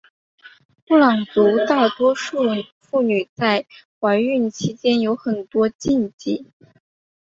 [0.87, 2.39] 布朗族大多数
[2.79, 3.67] 妇女在
[3.99, 6.47] 怀孕期间有很多禁忌。